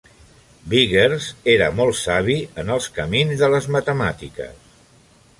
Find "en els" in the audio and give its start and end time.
2.63-2.87